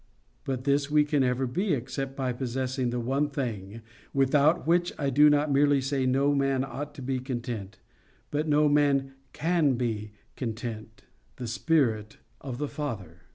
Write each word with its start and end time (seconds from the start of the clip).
But 0.45 0.63
this 0.63 0.89
we 0.89 1.03
can 1.03 1.21
never 1.21 1.45
be 1.45 1.75
except 1.75 2.15
by 2.15 2.33
possessing 2.33 2.89
the 2.89 2.99
one 2.99 3.29
thing, 3.29 3.83
without 4.15 4.65
which 4.65 4.91
I 4.97 5.11
do 5.11 5.29
not 5.29 5.51
merely 5.51 5.79
say 5.79 6.07
no 6.07 6.33
man 6.33 6.63
ought 6.65 6.95
to 6.95 7.03
be 7.03 7.19
content, 7.19 7.77
but 8.31 8.47
no 8.47 8.67
man 8.67 9.13
CAN 9.31 9.75
be 9.75 10.13
content—the 10.35 11.47
Spirit 11.47 12.17
of 12.41 12.57
the 12.57 12.67
Father. 12.67 13.27